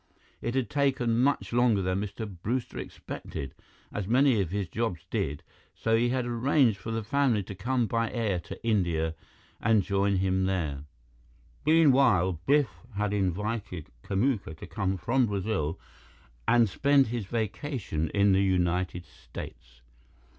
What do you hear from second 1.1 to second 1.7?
much